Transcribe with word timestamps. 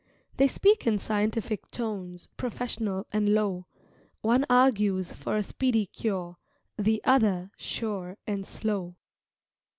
They 0.37 0.47
speak 0.47 0.87
in 0.87 0.97
scientific 0.97 1.69
tones, 1.69 2.27
Professional 2.35 3.05
and 3.11 3.29
low 3.35 3.67
One 4.21 4.47
argues 4.49 5.13
for 5.13 5.35
a 5.37 5.43
speedy 5.43 5.85
cure, 5.85 6.37
The 6.75 7.03
other, 7.03 7.51
sure 7.55 8.17
and 8.25 8.43
slow. 8.43 8.95